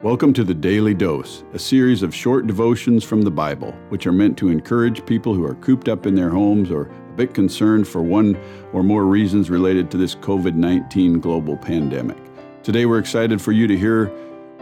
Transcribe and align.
Welcome 0.00 0.32
to 0.34 0.44
the 0.44 0.54
Daily 0.54 0.94
Dose, 0.94 1.42
a 1.54 1.58
series 1.58 2.04
of 2.04 2.14
short 2.14 2.46
devotions 2.46 3.02
from 3.02 3.22
the 3.22 3.32
Bible, 3.32 3.72
which 3.88 4.06
are 4.06 4.12
meant 4.12 4.38
to 4.38 4.48
encourage 4.48 5.04
people 5.04 5.34
who 5.34 5.44
are 5.44 5.56
cooped 5.56 5.88
up 5.88 6.06
in 6.06 6.14
their 6.14 6.30
homes 6.30 6.70
or 6.70 6.82
a 6.82 7.12
bit 7.16 7.34
concerned 7.34 7.88
for 7.88 8.00
one 8.00 8.38
or 8.72 8.84
more 8.84 9.06
reasons 9.06 9.50
related 9.50 9.90
to 9.90 9.96
this 9.96 10.14
COVID 10.14 10.54
19 10.54 11.18
global 11.18 11.56
pandemic. 11.56 12.16
Today, 12.62 12.86
we're 12.86 13.00
excited 13.00 13.42
for 13.42 13.50
you 13.50 13.66
to 13.66 13.76
hear 13.76 14.06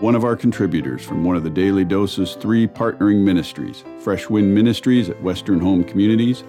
one 0.00 0.14
of 0.14 0.24
our 0.24 0.36
contributors 0.36 1.04
from 1.04 1.22
one 1.22 1.36
of 1.36 1.44
the 1.44 1.50
Daily 1.50 1.84
Dose's 1.84 2.34
three 2.36 2.66
partnering 2.66 3.22
ministries 3.22 3.84
Fresh 3.98 4.30
Wind 4.30 4.54
Ministries 4.54 5.10
at 5.10 5.22
Western 5.22 5.60
Home 5.60 5.84
Communities, 5.84 6.44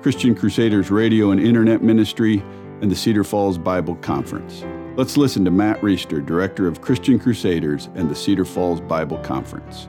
Christian 0.00 0.34
Crusaders 0.34 0.90
Radio 0.90 1.32
and 1.32 1.40
Internet 1.40 1.82
Ministry, 1.82 2.42
and 2.80 2.90
the 2.90 2.96
Cedar 2.96 3.24
Falls 3.24 3.58
Bible 3.58 3.96
Conference. 3.96 4.64
Let's 4.94 5.16
listen 5.16 5.42
to 5.46 5.50
Matt 5.50 5.80
Reisetter, 5.80 6.24
Director 6.24 6.68
of 6.68 6.82
Christian 6.82 7.18
Crusaders 7.18 7.88
and 7.94 8.10
the 8.10 8.14
Cedar 8.14 8.44
Falls 8.44 8.78
Bible 8.78 9.16
Conference. 9.20 9.88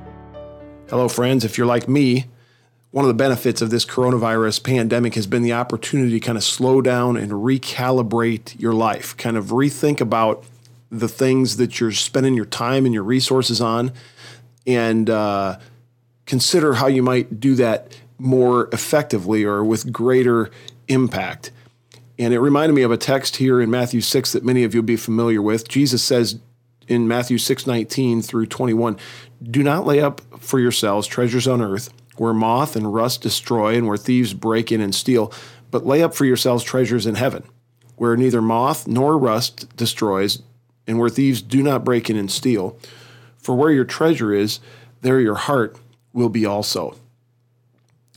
Hello, 0.90 1.10
friends. 1.10 1.44
If 1.44 1.58
you're 1.58 1.68
like 1.68 1.90
me, 1.90 2.28
one 2.92 3.04
of 3.04 3.10
the 3.10 3.14
benefits 3.14 3.62
of 3.62 3.70
this 3.70 3.86
coronavirus 3.86 4.64
pandemic 4.64 5.16
has 5.16 5.28
been 5.28 5.42
the 5.42 5.52
opportunity 5.52 6.12
to 6.12 6.20
kind 6.22 6.38
of 6.38 6.44
slow 6.44 6.82
down 6.82 7.18
and 7.18 7.34
recalibrate 7.34 8.58
your 8.58 8.72
life, 8.72 9.18
kind 9.18 9.36
of 9.36 9.48
rethink 9.48 10.00
about 10.00 10.46
the 10.90 11.10
things 11.10 11.58
that 11.58 11.82
you're 11.82 11.92
spending 11.92 12.34
your 12.34 12.46
time 12.46 12.86
and 12.86 12.94
your 12.94 13.04
resources 13.04 13.60
on, 13.60 13.92
and 14.66 15.10
uh, 15.10 15.60
consider 16.26 16.76
how 16.76 16.88
you 16.88 17.04
might 17.04 17.42
do 17.42 17.56
that 17.56 18.00
more 18.20 18.70
effectively 18.72 19.44
or 19.44 19.66
with 19.66 19.92
greater 19.92 20.50
impact. 20.88 21.52
And 22.20 22.34
it 22.34 22.40
reminded 22.40 22.76
me 22.76 22.84
of 22.84 22.92
a 22.92 22.98
text 22.98 23.38
here 23.38 23.60
in 23.60 23.72
Matthew 23.72 24.02
6 24.02 24.34
that 24.34 24.46
many 24.46 24.64
of 24.64 24.74
you 24.74 24.82
will 24.82 24.86
be 24.86 24.96
familiar 24.96 25.42
with. 25.42 25.68
Jesus 25.68 26.04
says 26.04 26.40
in 26.88 27.08
Matthew 27.08 27.38
6 27.38 27.66
19 27.66 28.22
through 28.22 28.46
21, 28.46 28.98
Do 29.42 29.64
not 29.64 29.86
lay 29.86 30.00
up 30.00 30.22
for 30.40 30.60
yourselves 30.60 31.08
treasures 31.08 31.48
on 31.48 31.62
earth, 31.62 31.90
where 32.18 32.34
moth 32.34 32.76
and 32.76 32.94
rust 32.94 33.22
destroy 33.22 33.76
and 33.76 33.88
where 33.88 33.98
thieves 33.98 34.34
break 34.34 34.72
in 34.72 34.82
and 34.82 34.94
steal, 34.94 35.34
but 35.72 35.86
lay 35.86 36.04
up 36.04 36.14
for 36.14 36.26
yourselves 36.26 36.64
treasures 36.64 37.06
in 37.06 37.16
heaven, 37.16 37.44
where 37.96 38.16
neither 38.16 38.42
moth 38.42 38.88
nor 38.88 39.18
rust 39.18 39.76
destroys, 39.76 40.44
and 40.86 41.00
where 41.00 41.10
thieves 41.10 41.42
do 41.42 41.64
not 41.64 41.86
break 41.86 42.10
in 42.10 42.18
and 42.18 42.32
steal. 42.32 42.78
For 43.38 43.56
where 43.56 43.72
your 43.72 43.86
treasure 43.86 44.34
is, 44.34 44.60
there 45.02 45.20
your 45.20 45.36
heart 45.36 45.78
will 46.14 46.30
be 46.30 46.46
also 46.46 46.96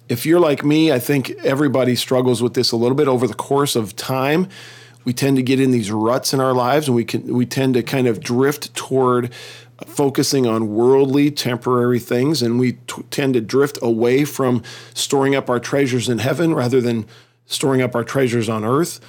if 0.09 0.25
you're 0.25 0.41
like 0.41 0.65
me, 0.65 0.93
I 0.93 0.99
think 0.99 1.31
everybody 1.43 1.97
struggles 1.97 2.43
with 2.43 2.55
this 2.55 2.73
a 2.73 2.77
little 2.77 2.97
bit 2.97 3.09
over 3.09 3.27
the 3.27 3.35
course 3.35 3.77
of 3.77 3.97
time. 3.97 4.49
We 5.05 5.12
tend 5.12 5.37
to 5.37 5.43
get 5.43 5.61
in 5.61 5.71
these 5.71 5.91
ruts 5.91 6.33
in 6.33 6.41
our 6.41 6.53
lives, 6.53 6.89
and 6.89 6.97
we 6.97 7.05
can 7.05 7.33
we 7.33 7.47
tend 7.47 7.75
to 7.75 7.83
kind 7.83 8.07
of 8.07 8.21
drift 8.21 8.75
toward 8.75 9.33
focusing 9.87 10.47
on 10.47 10.75
worldly, 10.75 11.31
temporary 11.31 11.99
things, 11.99 12.43
and 12.43 12.59
we 12.59 12.73
t- 12.73 13.03
tend 13.11 13.34
to 13.34 13.41
drift 13.41 13.79
away 13.83 14.25
from 14.25 14.62
storing 14.95 15.34
up 15.34 15.51
our 15.51 15.61
treasures 15.61 16.09
in 16.09 16.19
heaven 16.19 16.55
rather 16.55 16.81
than 16.81 17.07
storing 17.47 17.83
up 17.83 17.95
our 17.95 18.05
treasures 18.05 18.49
on 18.49 18.65
earth. 18.65 19.01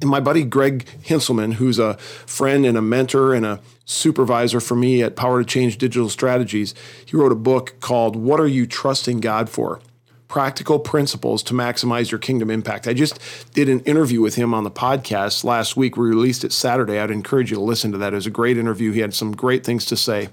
And 0.00 0.08
my 0.08 0.20
buddy 0.20 0.44
Greg 0.44 0.86
Hinselman, 1.02 1.54
who's 1.54 1.78
a 1.78 1.96
friend 1.98 2.64
and 2.64 2.78
a 2.78 2.82
mentor 2.82 3.34
and 3.34 3.44
a 3.44 3.60
supervisor 3.84 4.60
for 4.60 4.74
me 4.74 5.02
at 5.02 5.14
Power 5.16 5.42
to 5.42 5.44
Change 5.44 5.76
Digital 5.78 6.08
Strategies, 6.08 6.74
he 7.04 7.16
wrote 7.16 7.32
a 7.32 7.36
book 7.36 7.74
called 7.80 8.16
What 8.16 8.40
Are 8.40 8.46
You 8.46 8.66
Trusting 8.66 9.20
God 9.20 9.50
For? 9.50 9.80
Practical 10.28 10.78
Principles 10.78 11.42
to 11.42 11.54
Maximize 11.54 12.10
Your 12.12 12.20
Kingdom 12.20 12.50
Impact. 12.50 12.86
I 12.86 12.94
just 12.94 13.18
did 13.52 13.68
an 13.68 13.80
interview 13.80 14.20
with 14.20 14.36
him 14.36 14.54
on 14.54 14.64
the 14.64 14.70
podcast 14.70 15.42
last 15.42 15.76
week. 15.76 15.96
We 15.96 16.08
released 16.08 16.44
it 16.44 16.52
Saturday. 16.52 17.00
I'd 17.00 17.10
encourage 17.10 17.50
you 17.50 17.56
to 17.56 17.62
listen 17.62 17.90
to 17.92 17.98
that. 17.98 18.12
It 18.12 18.16
was 18.16 18.28
a 18.28 18.30
great 18.30 18.56
interview. 18.56 18.92
He 18.92 19.00
had 19.00 19.12
some 19.12 19.32
great 19.32 19.66
things 19.66 19.84
to 19.86 19.96
say. 19.96 20.28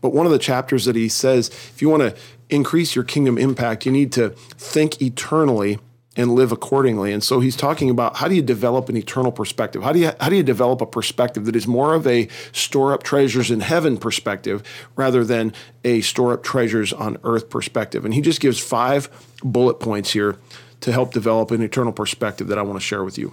But 0.00 0.14
one 0.14 0.26
of 0.26 0.32
the 0.32 0.38
chapters 0.38 0.84
that 0.84 0.94
he 0.94 1.08
says, 1.08 1.48
if 1.48 1.82
you 1.82 1.88
want 1.88 2.02
to 2.02 2.14
increase 2.48 2.94
your 2.94 3.04
kingdom 3.04 3.36
impact, 3.36 3.84
you 3.84 3.90
need 3.90 4.12
to 4.12 4.30
think 4.30 5.02
eternally 5.02 5.80
and 6.16 6.34
live 6.34 6.50
accordingly. 6.50 7.12
And 7.12 7.22
so 7.22 7.40
he's 7.40 7.56
talking 7.56 7.90
about 7.90 8.16
how 8.16 8.28
do 8.28 8.34
you 8.34 8.42
develop 8.42 8.88
an 8.88 8.96
eternal 8.96 9.30
perspective? 9.30 9.82
How 9.82 9.92
do 9.92 9.98
you 9.98 10.12
how 10.20 10.28
do 10.28 10.36
you 10.36 10.42
develop 10.42 10.80
a 10.80 10.86
perspective 10.86 11.44
that 11.44 11.56
is 11.56 11.66
more 11.66 11.94
of 11.94 12.06
a 12.06 12.28
store 12.52 12.92
up 12.92 13.02
treasures 13.02 13.50
in 13.50 13.60
heaven 13.60 13.98
perspective 13.98 14.62
rather 14.96 15.24
than 15.24 15.52
a 15.84 16.00
store 16.00 16.32
up 16.32 16.42
treasures 16.42 16.92
on 16.92 17.18
earth 17.24 17.50
perspective? 17.50 18.04
And 18.04 18.14
he 18.14 18.20
just 18.20 18.40
gives 18.40 18.58
five 18.58 19.08
bullet 19.42 19.74
points 19.74 20.12
here 20.12 20.36
to 20.80 20.92
help 20.92 21.12
develop 21.12 21.50
an 21.50 21.62
eternal 21.62 21.92
perspective 21.92 22.48
that 22.48 22.58
I 22.58 22.62
want 22.62 22.78
to 22.78 22.84
share 22.84 23.04
with 23.04 23.18
you. 23.18 23.32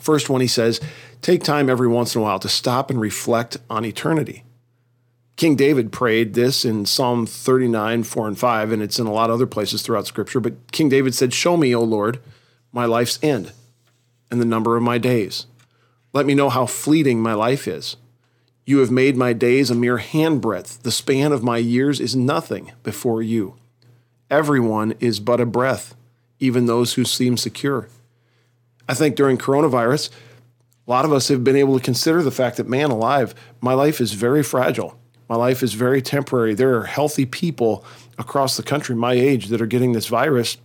First 0.00 0.28
one 0.30 0.40
he 0.40 0.46
says, 0.46 0.80
take 1.20 1.44
time 1.44 1.68
every 1.68 1.88
once 1.88 2.14
in 2.14 2.20
a 2.20 2.24
while 2.24 2.38
to 2.40 2.48
stop 2.48 2.90
and 2.90 3.00
reflect 3.00 3.58
on 3.70 3.84
eternity. 3.84 4.44
King 5.36 5.56
David 5.56 5.92
prayed 5.92 6.34
this 6.34 6.64
in 6.64 6.86
Psalm 6.86 7.26
39, 7.26 8.04
4 8.04 8.28
and 8.28 8.38
5, 8.38 8.72
and 8.72 8.82
it's 8.82 8.98
in 8.98 9.06
a 9.06 9.12
lot 9.12 9.30
of 9.30 9.34
other 9.34 9.46
places 9.46 9.82
throughout 9.82 10.06
Scripture. 10.06 10.40
But 10.40 10.70
King 10.72 10.88
David 10.88 11.14
said, 11.14 11.32
Show 11.32 11.56
me, 11.56 11.74
O 11.74 11.82
Lord, 11.82 12.20
my 12.72 12.84
life's 12.84 13.18
end 13.22 13.52
and 14.30 14.40
the 14.40 14.46
number 14.46 14.76
of 14.76 14.82
my 14.82 14.98
days. 14.98 15.46
Let 16.12 16.26
me 16.26 16.34
know 16.34 16.50
how 16.50 16.66
fleeting 16.66 17.22
my 17.22 17.34
life 17.34 17.66
is. 17.66 17.96
You 18.64 18.78
have 18.78 18.90
made 18.90 19.16
my 19.16 19.32
days 19.32 19.70
a 19.70 19.74
mere 19.74 19.98
handbreadth. 19.98 20.82
The 20.82 20.92
span 20.92 21.32
of 21.32 21.42
my 21.42 21.58
years 21.58 21.98
is 22.00 22.14
nothing 22.14 22.72
before 22.82 23.22
you. 23.22 23.56
Everyone 24.30 24.94
is 25.00 25.20
but 25.20 25.40
a 25.40 25.46
breath, 25.46 25.94
even 26.38 26.66
those 26.66 26.94
who 26.94 27.04
seem 27.04 27.36
secure. 27.36 27.88
I 28.88 28.94
think 28.94 29.16
during 29.16 29.36
coronavirus, 29.36 30.10
a 30.86 30.90
lot 30.90 31.04
of 31.04 31.12
us 31.12 31.28
have 31.28 31.44
been 31.44 31.56
able 31.56 31.78
to 31.78 31.84
consider 31.84 32.22
the 32.22 32.30
fact 32.30 32.56
that, 32.56 32.68
man 32.68 32.90
alive, 32.90 33.34
my 33.60 33.74
life 33.74 34.00
is 34.00 34.12
very 34.12 34.42
fragile. 34.42 34.98
My 35.32 35.38
life 35.38 35.62
is 35.62 35.72
very 35.72 36.02
temporary. 36.02 36.52
There 36.52 36.76
are 36.76 36.84
healthy 36.84 37.24
people 37.24 37.86
across 38.18 38.58
the 38.58 38.62
country 38.62 38.94
my 38.94 39.14
age 39.14 39.46
that 39.46 39.62
are 39.62 39.66
getting 39.66 39.92
this 39.92 40.06
virus 40.06 40.58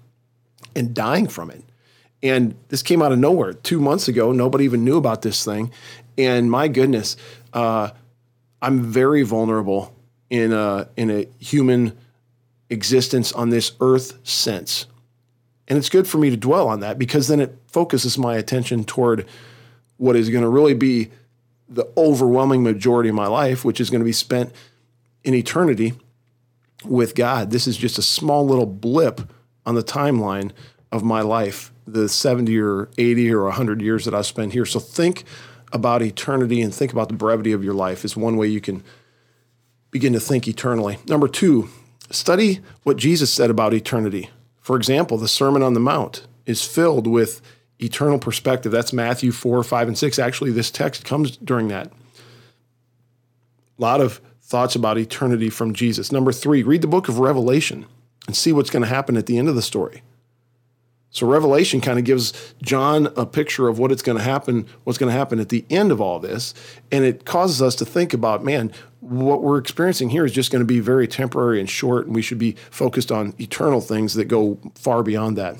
and 0.75 0.93
dying 0.93 1.29
from 1.29 1.49
it. 1.51 1.63
And 2.21 2.53
this 2.67 2.83
came 2.83 3.01
out 3.01 3.13
of 3.13 3.17
nowhere. 3.17 3.53
Two 3.53 3.79
months 3.79 4.09
ago, 4.09 4.33
nobody 4.33 4.65
even 4.65 4.83
knew 4.83 4.97
about 4.97 5.21
this 5.21 5.45
thing. 5.45 5.71
And 6.17 6.51
my 6.51 6.67
goodness, 6.67 7.15
uh, 7.53 7.91
I'm 8.61 8.83
very 8.83 9.23
vulnerable 9.23 9.95
in 10.29 10.51
a, 10.51 10.89
in 10.97 11.11
a 11.11 11.29
human 11.39 11.97
existence 12.69 13.31
on 13.31 13.51
this 13.51 13.71
earth 13.79 14.19
sense. 14.27 14.85
And 15.69 15.77
it's 15.77 15.87
good 15.87 16.09
for 16.09 16.17
me 16.17 16.29
to 16.29 16.35
dwell 16.35 16.67
on 16.67 16.81
that 16.81 16.99
because 16.99 17.29
then 17.29 17.39
it 17.39 17.57
focuses 17.67 18.17
my 18.17 18.35
attention 18.35 18.83
toward 18.83 19.27
what 19.95 20.17
is 20.17 20.29
going 20.29 20.43
to 20.43 20.49
really 20.49 20.73
be 20.73 21.11
the 21.69 21.87
overwhelming 21.97 22.63
majority 22.63 23.09
of 23.09 23.15
my 23.15 23.27
life, 23.27 23.65
which 23.65 23.81
is 23.81 23.89
going 23.89 23.99
to 23.99 24.05
be 24.05 24.11
spent 24.11 24.53
in 25.23 25.33
eternity 25.33 25.93
with 26.85 27.15
God. 27.15 27.51
This 27.51 27.67
is 27.67 27.77
just 27.77 27.97
a 27.97 28.01
small 28.01 28.45
little 28.45 28.65
blip 28.65 29.21
on 29.65 29.75
the 29.75 29.83
timeline 29.83 30.51
of 30.91 31.03
my 31.03 31.21
life, 31.21 31.71
the 31.85 32.07
70 32.07 32.57
or 32.59 32.89
80 32.97 33.33
or 33.33 33.43
100 33.43 33.81
years 33.81 34.05
that 34.05 34.13
I 34.13 34.21
spent 34.21 34.53
here. 34.53 34.65
So 34.65 34.79
think 34.79 35.23
about 35.73 36.01
eternity 36.01 36.61
and 36.61 36.73
think 36.73 36.93
about 36.93 37.09
the 37.09 37.15
brevity 37.15 37.51
of 37.51 37.63
your 37.63 37.73
life 37.73 38.05
is 38.05 38.15
one 38.15 38.37
way 38.37 38.47
you 38.47 38.61
can 38.61 38.83
begin 39.91 40.13
to 40.13 40.19
think 40.19 40.47
eternally. 40.47 40.99
Number 41.07 41.27
two, 41.27 41.69
study 42.09 42.61
what 42.83 42.97
Jesus 42.97 43.33
said 43.33 43.49
about 43.49 43.73
eternity. 43.73 44.29
For 44.61 44.77
example, 44.77 45.17
the 45.17 45.27
Sermon 45.27 45.63
on 45.63 45.73
the 45.73 45.79
Mount 45.79 46.25
is 46.45 46.63
filled 46.63 47.07
with 47.07 47.41
eternal 47.79 48.19
perspective. 48.19 48.71
That's 48.71 48.93
Matthew 48.93 49.31
4, 49.31 49.63
5, 49.63 49.87
and 49.87 49.97
6. 49.97 50.19
Actually, 50.19 50.51
this 50.51 50.71
text 50.71 51.05
comes 51.05 51.37
during 51.37 51.67
that. 51.69 51.87
A 51.87 53.81
lot 53.81 54.01
of 54.01 54.21
thoughts 54.41 54.75
about 54.75 54.97
eternity 54.97 55.49
from 55.49 55.73
Jesus. 55.73 56.11
Number 56.11 56.31
three, 56.31 56.63
read 56.63 56.81
the 56.81 56.87
book 56.87 57.09
of 57.09 57.19
Revelation 57.19 57.85
and 58.27 58.35
see 58.35 58.51
what's 58.51 58.69
going 58.69 58.83
to 58.83 58.89
happen 58.89 59.17
at 59.17 59.25
the 59.25 59.37
end 59.37 59.49
of 59.49 59.55
the 59.55 59.61
story. 59.61 60.01
So 61.09 61.25
Revelation 61.25 61.81
kind 61.81 61.97
of 61.97 62.05
gives 62.05 62.53
John 62.61 63.07
a 63.15 63.25
picture 63.25 63.67
of 63.67 63.79
what 63.79 63.91
it's 63.91 64.01
going 64.01 64.17
to 64.17 64.23
happen, 64.23 64.67
what's 64.83 64.99
going 64.99 65.11
to 65.11 65.17
happen 65.17 65.39
at 65.39 65.49
the 65.49 65.65
end 65.69 65.91
of 65.91 66.01
all 66.01 66.19
this, 66.19 66.53
and 66.91 67.03
it 67.03 67.25
causes 67.25 67.61
us 67.61 67.75
to 67.75 67.85
think 67.85 68.13
about, 68.13 68.43
man, 68.43 68.71
what 68.99 69.41
we're 69.41 69.57
experiencing 69.57 70.09
here 70.09 70.25
is 70.25 70.31
just 70.31 70.51
going 70.51 70.61
to 70.61 70.65
be 70.65 70.79
very 70.79 71.07
temporary 71.07 71.59
and 71.59 71.69
short, 71.69 72.05
and 72.05 72.15
we 72.15 72.21
should 72.21 72.37
be 72.37 72.53
focused 72.69 73.11
on 73.11 73.33
eternal 73.39 73.81
things 73.81 74.15
that 74.15 74.25
go 74.25 74.59
far 74.75 75.01
beyond 75.01 75.37
that. 75.37 75.57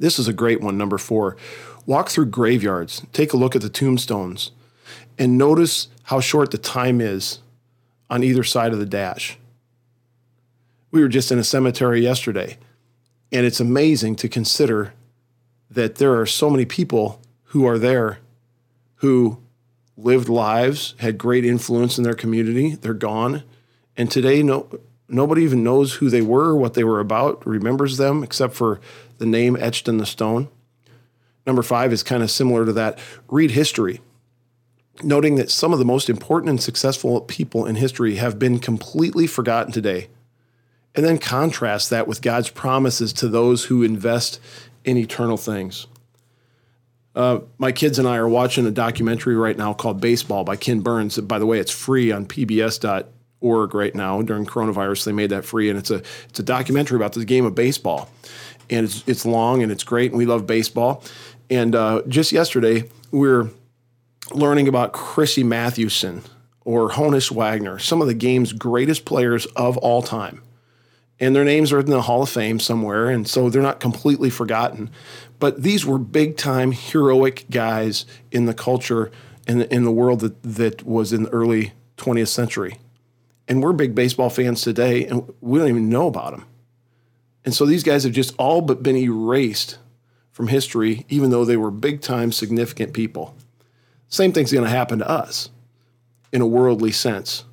This 0.00 0.18
is 0.18 0.26
a 0.26 0.32
great 0.32 0.62
one, 0.62 0.78
number 0.78 0.96
four. 0.98 1.36
Walk 1.84 2.08
through 2.08 2.26
graveyards, 2.26 3.02
take 3.12 3.32
a 3.34 3.36
look 3.36 3.54
at 3.54 3.62
the 3.62 3.68
tombstones, 3.68 4.50
and 5.18 5.36
notice 5.36 5.88
how 6.04 6.20
short 6.20 6.50
the 6.50 6.58
time 6.58 7.00
is 7.02 7.40
on 8.08 8.24
either 8.24 8.42
side 8.42 8.72
of 8.72 8.78
the 8.78 8.86
dash. 8.86 9.38
We 10.90 11.02
were 11.02 11.08
just 11.08 11.30
in 11.30 11.38
a 11.38 11.44
cemetery 11.44 12.00
yesterday, 12.00 12.56
and 13.30 13.44
it's 13.44 13.60
amazing 13.60 14.16
to 14.16 14.28
consider 14.28 14.94
that 15.70 15.96
there 15.96 16.18
are 16.18 16.26
so 16.26 16.48
many 16.48 16.64
people 16.64 17.20
who 17.44 17.66
are 17.66 17.78
there 17.78 18.18
who 18.96 19.38
lived 19.98 20.30
lives, 20.30 20.94
had 20.98 21.18
great 21.18 21.44
influence 21.44 21.98
in 21.98 22.04
their 22.04 22.14
community. 22.14 22.74
They're 22.74 22.94
gone. 22.94 23.42
And 23.96 24.10
today, 24.10 24.42
no, 24.42 24.66
nobody 25.08 25.42
even 25.42 25.62
knows 25.62 25.94
who 25.94 26.08
they 26.08 26.22
were, 26.22 26.56
what 26.56 26.72
they 26.72 26.84
were 26.84 27.00
about, 27.00 27.46
remembers 27.46 27.98
them, 27.98 28.24
except 28.24 28.54
for 28.54 28.80
the 29.20 29.26
name 29.26 29.56
etched 29.60 29.86
in 29.86 29.98
the 29.98 30.06
stone. 30.06 30.48
Number 31.46 31.62
five 31.62 31.92
is 31.92 32.02
kind 32.02 32.22
of 32.22 32.30
similar 32.30 32.64
to 32.66 32.72
that. 32.72 32.98
Read 33.28 33.52
history. 33.52 34.00
noting 35.02 35.36
that 35.36 35.50
some 35.50 35.72
of 35.72 35.78
the 35.78 35.84
most 35.84 36.10
important 36.10 36.50
and 36.50 36.62
successful 36.62 37.20
people 37.22 37.64
in 37.64 37.76
history 37.76 38.16
have 38.16 38.38
been 38.38 38.58
completely 38.58 39.26
forgotten 39.26 39.72
today. 39.72 40.08
And 40.94 41.06
then 41.06 41.18
contrast 41.18 41.88
that 41.90 42.06
with 42.06 42.20
God's 42.20 42.50
promises 42.50 43.12
to 43.14 43.28
those 43.28 43.66
who 43.66 43.82
invest 43.82 44.40
in 44.84 44.96
eternal 44.96 45.36
things. 45.36 45.86
Uh, 47.14 47.40
my 47.58 47.72
kids 47.72 47.98
and 47.98 48.06
I 48.06 48.16
are 48.16 48.28
watching 48.28 48.66
a 48.66 48.70
documentary 48.70 49.36
right 49.36 49.56
now 49.56 49.72
called 49.72 50.00
Baseball 50.00 50.44
by 50.44 50.56
Ken 50.56 50.80
Burns. 50.80 51.18
By 51.18 51.38
the 51.38 51.46
way, 51.46 51.58
it's 51.58 51.72
free 51.72 52.12
on 52.12 52.26
PBS.org 52.26 53.74
right 53.74 53.94
now. 53.94 54.22
During 54.22 54.46
coronavirus, 54.46 55.04
they 55.04 55.12
made 55.12 55.30
that 55.30 55.44
free, 55.44 55.68
and 55.70 55.78
it's 55.78 55.90
a 55.90 56.02
it's 56.28 56.38
a 56.38 56.44
documentary 56.44 56.96
about 56.96 57.12
the 57.14 57.24
game 57.24 57.44
of 57.44 57.54
baseball, 57.54 58.08
and 58.70 58.86
it's 58.86 59.04
it's 59.06 59.26
long 59.26 59.62
and 59.62 59.70
it's 59.70 59.84
great, 59.84 60.10
and 60.10 60.18
we 60.18 60.26
love 60.26 60.46
baseball. 60.46 61.02
And 61.48 61.74
uh, 61.74 62.02
just 62.06 62.32
yesterday, 62.32 62.88
we 63.10 63.28
are 63.28 63.50
learning 64.32 64.68
about 64.68 64.92
Christy 64.92 65.42
Mathewson 65.42 66.22
or 66.64 66.90
Honus 66.90 67.30
Wagner, 67.30 67.78
some 67.78 68.00
of 68.00 68.06
the 68.06 68.14
game's 68.14 68.52
greatest 68.52 69.04
players 69.04 69.46
of 69.56 69.76
all 69.78 70.02
time 70.02 70.42
and 71.20 71.36
their 71.36 71.44
names 71.44 71.70
are 71.70 71.80
in 71.80 71.86
the 71.86 72.02
Hall 72.02 72.22
of 72.22 72.30
Fame 72.30 72.58
somewhere, 72.58 73.10
and 73.10 73.28
so 73.28 73.50
they're 73.50 73.60
not 73.60 73.78
completely 73.78 74.30
forgotten. 74.30 74.90
But 75.38 75.62
these 75.62 75.84
were 75.84 75.98
big 75.98 76.38
time 76.38 76.72
heroic 76.72 77.44
guys 77.50 78.06
in 78.32 78.46
the 78.46 78.54
culture 78.54 79.12
and 79.46 79.62
in 79.64 79.84
the 79.84 79.92
world 79.92 80.20
that, 80.20 80.42
that 80.42 80.86
was 80.86 81.12
in 81.12 81.24
the 81.24 81.30
early 81.30 81.72
20th 81.98 82.28
century. 82.28 82.78
And 83.46 83.62
we're 83.62 83.74
big 83.74 83.94
baseball 83.94 84.30
fans 84.30 84.62
today, 84.62 85.04
and 85.06 85.30
we 85.40 85.58
don't 85.58 85.68
even 85.68 85.90
know 85.90 86.06
about 86.06 86.32
them. 86.32 86.46
And 87.44 87.54
so 87.54 87.64
these 87.64 87.82
guys 87.82 88.04
have 88.04 88.12
just 88.12 88.34
all 88.38 88.60
but 88.60 88.82
been 88.82 88.96
erased 88.96 89.78
from 90.30 90.48
history, 90.48 91.04
even 91.08 91.30
though 91.30 91.44
they 91.44 91.56
were 91.56 91.70
big 91.70 92.00
time 92.00 92.32
significant 92.32 92.92
people. 92.92 93.34
Same 94.08 94.32
thing's 94.32 94.52
going 94.52 94.64
to 94.64 94.70
happen 94.70 94.98
to 94.98 95.08
us 95.08 95.50
in 96.32 96.40
a 96.40 96.46
worldly 96.46 96.92
sense. 96.92 97.44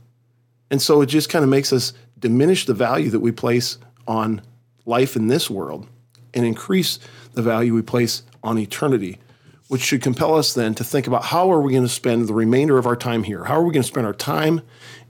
And 0.69 0.81
so 0.81 1.01
it 1.01 1.07
just 1.07 1.29
kind 1.29 1.43
of 1.43 1.49
makes 1.49 1.71
us 1.71 1.93
diminish 2.19 2.65
the 2.65 2.73
value 2.73 3.09
that 3.09 3.19
we 3.19 3.31
place 3.31 3.77
on 4.07 4.41
life 4.85 5.15
in 5.15 5.27
this 5.27 5.49
world 5.49 5.87
and 6.33 6.45
increase 6.45 6.99
the 7.33 7.41
value 7.41 7.73
we 7.73 7.81
place 7.81 8.23
on 8.43 8.57
eternity, 8.57 9.19
which 9.67 9.81
should 9.81 10.01
compel 10.01 10.35
us 10.35 10.53
then 10.53 10.73
to 10.75 10.83
think 10.83 11.07
about 11.07 11.25
how 11.25 11.51
are 11.51 11.61
we 11.61 11.71
going 11.71 11.83
to 11.83 11.89
spend 11.89 12.27
the 12.27 12.33
remainder 12.33 12.77
of 12.77 12.87
our 12.87 12.95
time 12.95 13.23
here? 13.23 13.45
How 13.45 13.55
are 13.55 13.63
we 13.63 13.73
going 13.73 13.83
to 13.83 13.87
spend 13.87 14.07
our 14.07 14.13
time 14.13 14.61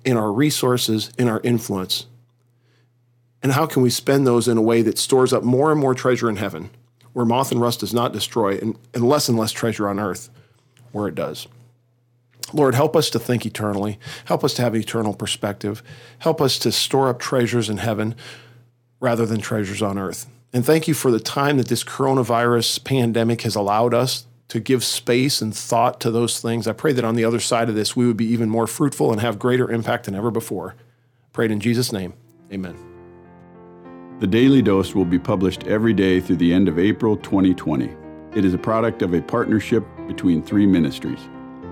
and 0.05 0.17
our 0.17 0.31
resources 0.31 1.11
and 1.17 1.29
our 1.29 1.41
influence? 1.41 2.05
And 3.43 3.51
how 3.51 3.65
can 3.65 3.81
we 3.81 3.89
spend 3.89 4.25
those 4.25 4.47
in 4.47 4.57
a 4.57 4.61
way 4.61 4.81
that 4.81 4.97
stores 4.97 5.33
up 5.33 5.43
more 5.43 5.71
and 5.71 5.79
more 5.79 5.93
treasure 5.93 6.29
in 6.29 6.37
heaven, 6.37 6.69
where 7.13 7.25
moth 7.25 7.51
and 7.51 7.61
rust 7.61 7.81
does 7.81 7.93
not 7.93 8.13
destroy, 8.13 8.57
and, 8.57 8.77
and 8.93 9.07
less 9.07 9.29
and 9.29 9.37
less 9.37 9.51
treasure 9.51 9.87
on 9.87 9.99
earth, 9.99 10.29
where 10.91 11.07
it 11.07 11.15
does? 11.15 11.47
Lord, 12.53 12.75
help 12.75 12.95
us 12.95 13.09
to 13.11 13.19
think 13.19 13.45
eternally. 13.45 13.99
Help 14.25 14.43
us 14.43 14.53
to 14.55 14.61
have 14.61 14.75
eternal 14.75 15.13
perspective. 15.13 15.83
Help 16.19 16.41
us 16.41 16.57
to 16.59 16.71
store 16.71 17.09
up 17.09 17.19
treasures 17.19 17.69
in 17.69 17.77
heaven 17.77 18.15
rather 18.99 19.25
than 19.25 19.41
treasures 19.41 19.81
on 19.81 19.97
earth. 19.97 20.27
And 20.53 20.65
thank 20.65 20.87
you 20.87 20.93
for 20.93 21.11
the 21.11 21.19
time 21.19 21.57
that 21.57 21.67
this 21.67 21.83
coronavirus 21.83 22.83
pandemic 22.83 23.41
has 23.41 23.55
allowed 23.55 23.93
us 23.93 24.25
to 24.47 24.61
give 24.61 24.83
space 24.83 25.41
and 25.41 25.53
thought 25.53 25.99
to 25.99 26.09
those 26.09 26.39
things. 26.39 26.67
I 26.67 26.73
pray 26.73 26.93
that 26.93 27.03
on 27.03 27.15
the 27.15 27.25
other 27.25 27.39
side 27.39 27.67
of 27.67 27.75
this, 27.75 27.95
we 27.95 28.07
would 28.07 28.17
be 28.17 28.27
even 28.27 28.49
more 28.49 28.65
fruitful 28.65 29.11
and 29.11 29.19
have 29.19 29.39
greater 29.39 29.69
impact 29.69 30.05
than 30.05 30.15
ever 30.15 30.31
before. 30.31 30.75
Prayed 31.33 31.51
in 31.51 31.59
Jesus' 31.59 31.91
name. 31.91 32.13
Amen. 32.51 32.96
The 34.19 34.25
Daily 34.25 34.63
Dose 34.63 34.95
will 34.95 35.05
be 35.05 35.19
published 35.19 35.67
every 35.67 35.93
day 35.93 36.19
through 36.19 36.37
the 36.37 36.51
end 36.51 36.67
of 36.67 36.79
April 36.79 37.17
2020. 37.17 37.95
It 38.33 38.45
is 38.45 38.55
a 38.55 38.57
product 38.57 39.03
of 39.03 39.13
a 39.13 39.21
partnership 39.21 39.85
between 40.07 40.41
three 40.41 40.65
ministries. 40.65 41.19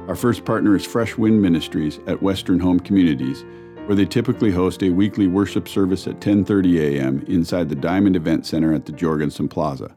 Our 0.07 0.13
first 0.15 0.45
partner 0.45 0.75
is 0.75 0.85
Fresh 0.85 1.17
Wind 1.17 1.41
Ministries 1.41 1.99
at 2.05 2.21
Western 2.21 2.59
Home 2.59 2.79
Communities, 2.79 3.43
where 3.87 3.95
they 3.95 4.05
typically 4.05 4.51
host 4.51 4.83
a 4.83 4.91
weekly 4.91 5.25
worship 5.25 5.67
service 5.67 6.05
at 6.05 6.19
10:30 6.19 6.81
a.m. 6.81 7.25
inside 7.27 7.67
the 7.67 7.73
Diamond 7.73 8.15
Event 8.15 8.45
Center 8.45 8.75
at 8.75 8.85
the 8.85 8.91
Jorgensen 8.91 9.47
Plaza. 9.47 9.95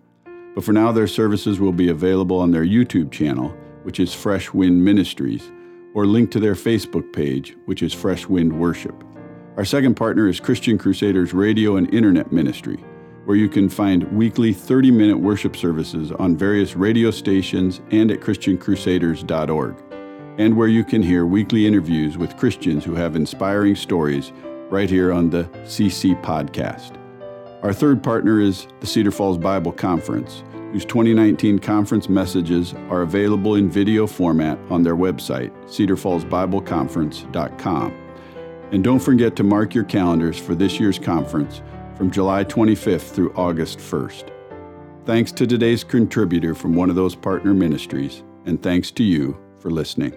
But 0.55 0.65
for 0.65 0.73
now 0.73 0.91
their 0.91 1.07
services 1.07 1.61
will 1.61 1.75
be 1.75 1.91
available 1.91 2.39
on 2.39 2.51
their 2.51 2.65
YouTube 2.65 3.11
channel, 3.11 3.55
which 3.83 4.01
is 4.01 4.15
Fresh 4.15 4.55
Wind 4.55 4.83
Ministries, 4.83 5.53
or 5.93 6.07
linked 6.07 6.33
to 6.33 6.41
their 6.41 6.55
Facebook 6.55 7.13
page, 7.13 7.59
which 7.67 7.83
is 7.83 7.93
Fresh 7.93 8.27
Wind 8.27 8.59
Worship. 8.59 9.05
Our 9.59 9.65
second 9.65 9.97
partner 9.97 10.29
is 10.29 10.39
Christian 10.39 10.79
Crusaders 10.79 11.35
Radio 11.35 11.75
and 11.75 11.93
Internet 11.93 12.31
Ministry, 12.31 12.77
where 13.25 13.37
you 13.37 13.49
can 13.49 13.69
find 13.69 14.05
weekly 14.17 14.53
30 14.53 14.93
minute 14.93 15.19
worship 15.19 15.57
services 15.57 16.13
on 16.13 16.37
various 16.37 16.77
radio 16.77 17.11
stations 17.11 17.81
and 17.91 18.13
at 18.13 18.21
ChristianCrusaders.org 18.21 19.75
and 20.39 20.57
where 20.57 20.69
you 20.69 20.85
can 20.85 21.03
hear 21.03 21.27
weekly 21.27 21.67
interviews 21.67 22.17
with 22.17 22.37
Christians 22.37 22.85
who 22.85 22.95
have 22.95 23.17
inspiring 23.17 23.75
stories 23.75 24.31
right 24.71 24.89
here 24.89 25.13
on 25.13 25.29
the 25.29 25.43
CC 25.65 26.15
Podcast. 26.23 26.97
Our 27.65 27.73
third 27.73 28.01
partner 28.01 28.41
is 28.41 28.69
the 28.79 28.87
Cedar 28.87 29.11
Falls 29.11 29.39
Bible 29.39 29.73
Conference, 29.73 30.45
whose 30.71 30.85
2019 30.85 31.59
conference 31.59 32.09
messages 32.09 32.75
are 32.91 33.03
available 33.03 33.57
in 33.57 33.69
video 33.69 34.07
format 34.07 34.57
on 34.71 34.85
their 34.85 34.95
website, 34.95 35.51
cedarfallsbibleconference.com. 35.65 38.08
And 38.71 38.85
don't 38.85 38.99
forget 38.99 39.35
to 39.37 39.43
mark 39.43 39.75
your 39.75 39.85
calendars 39.85 40.39
for 40.39 40.55
this 40.55 40.79
year's 40.79 40.99
conference 40.99 41.63
from 41.97 42.11
July 42.11 42.45
25th 42.45 43.11
through 43.11 43.33
August 43.35 43.79
1st. 43.79 44.31
Thanks 45.05 45.33
to 45.33 45.47
today's 45.47 45.83
contributor 45.83 46.55
from 46.55 46.75
one 46.75 46.91
of 46.91 46.97
those 46.97 47.15
partner 47.15 47.55
ministries, 47.55 48.23
and 48.45 48.63
thanks 48.63 48.91
to 48.93 49.03
you 49.03 49.39
for 49.59 49.71
listening. 49.71 50.13